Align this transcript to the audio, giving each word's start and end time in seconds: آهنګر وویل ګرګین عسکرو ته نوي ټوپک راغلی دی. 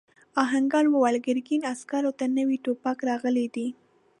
آهنګر 0.43 0.85
وویل 0.89 1.17
ګرګین 1.25 1.61
عسکرو 1.71 2.11
ته 2.19 2.25
نوي 2.37 2.57
ټوپک 2.63 2.97
راغلی 3.09 3.45
دی. 3.55 3.67